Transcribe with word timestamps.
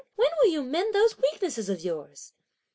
when 0.15 0.29
will 0.39 0.49
you 0.49 0.63
mend 0.63 0.95
those 0.95 1.15
weaknesses 1.19 1.69
of 1.69 1.81
yours!" 1.81 2.33